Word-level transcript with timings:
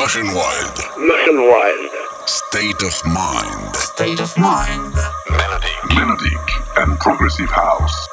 Motion 0.00 0.28
Wild. 0.28 0.78
Motion 0.96 1.36
Wild. 1.42 1.90
State 2.24 2.82
of 2.82 3.04
Mind. 3.04 3.76
State 3.76 4.18
of 4.18 4.34
Mind. 4.38 4.94
Melodic. 5.28 5.76
Melodic 5.94 6.78
and 6.78 6.98
Progressive 6.98 7.50
House. 7.50 8.08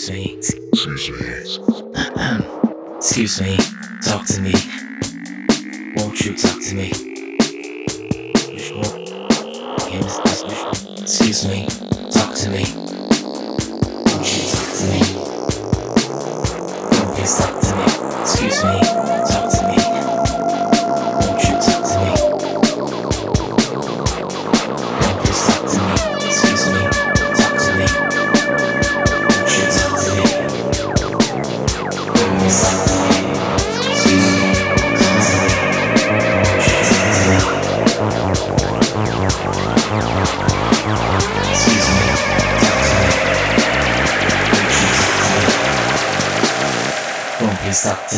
Excuse 0.00 0.39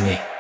me? 0.01 0.32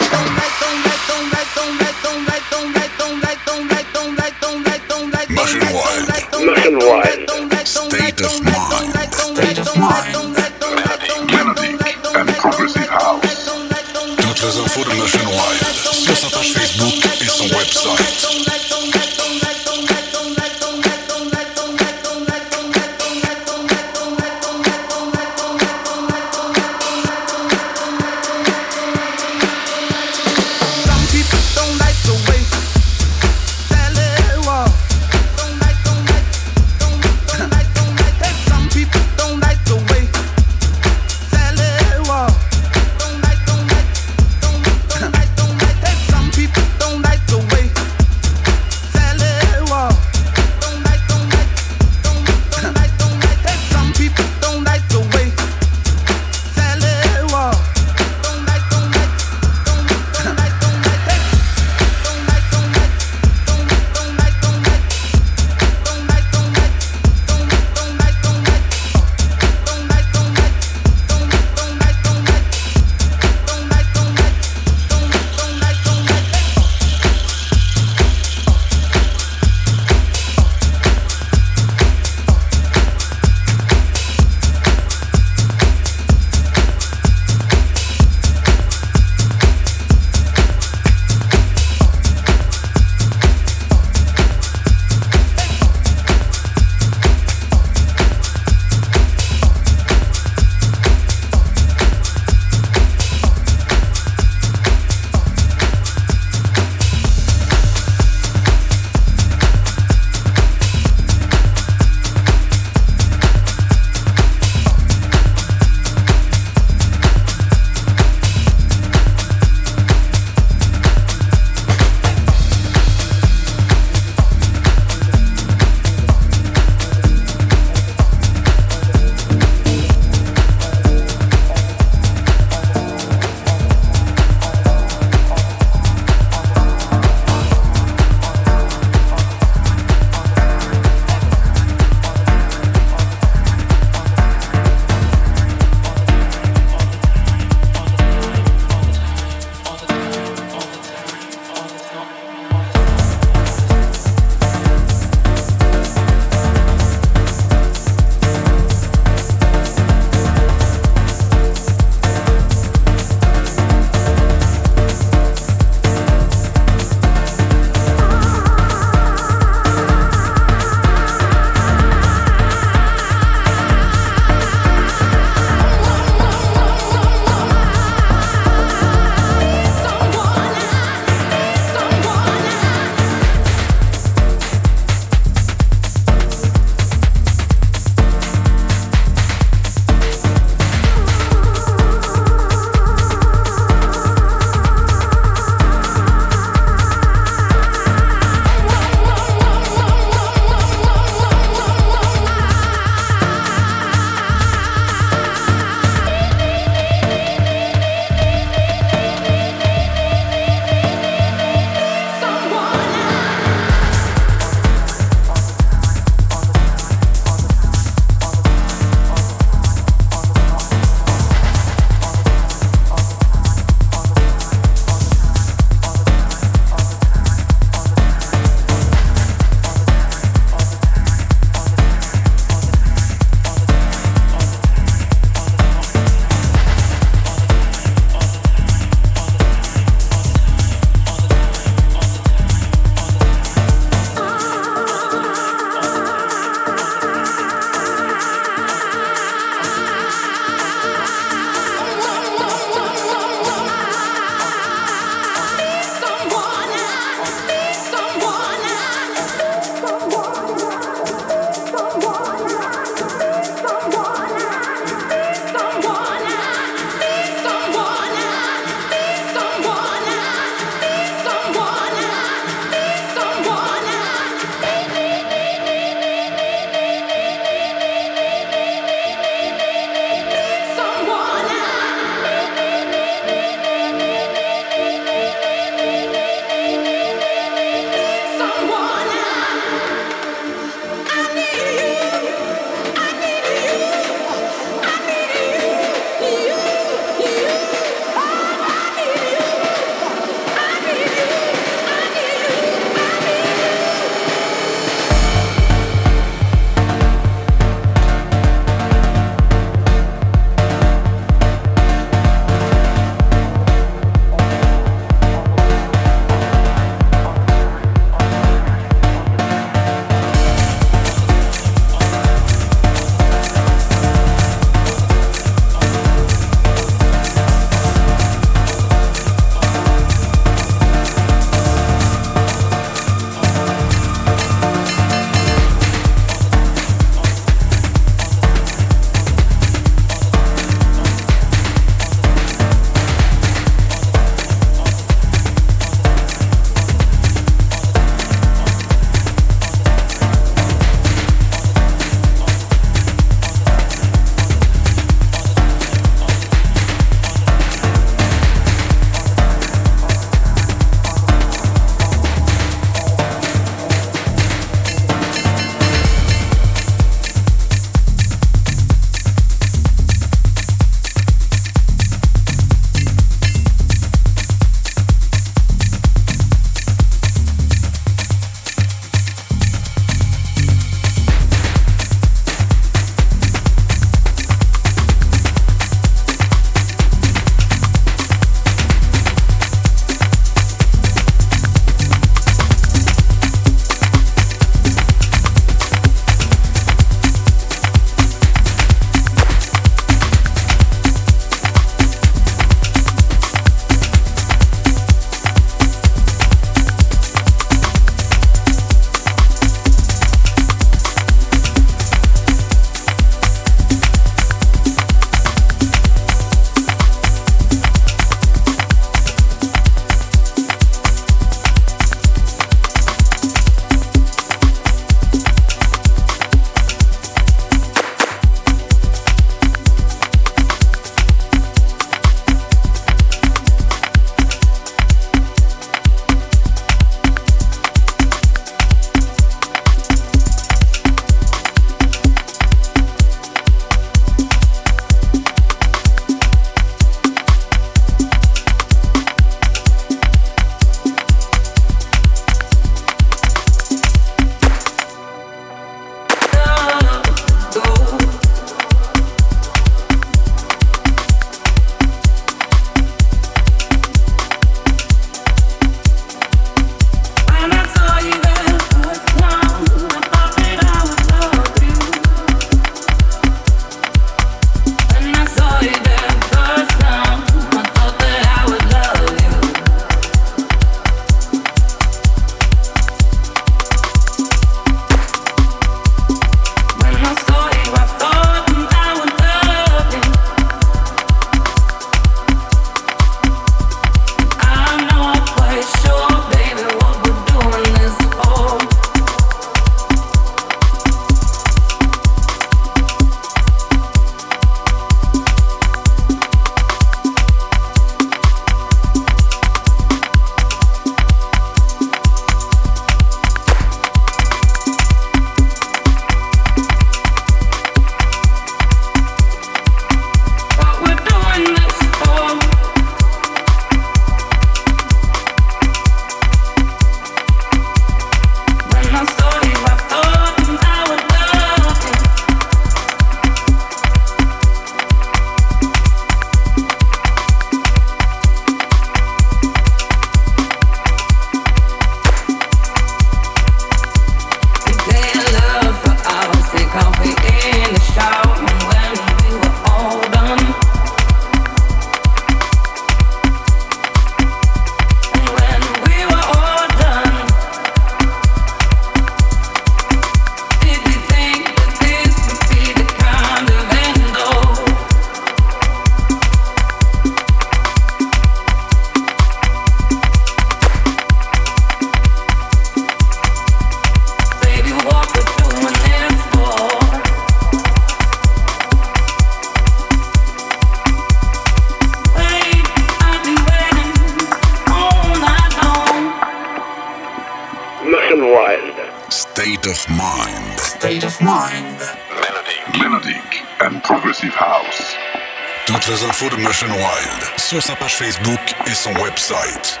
Sur 597.71 597.81
sa 597.81 597.95
page 597.95 598.17
Facebook 598.17 598.59
et 598.85 598.93
son 598.93 599.13
website. 599.13 600.00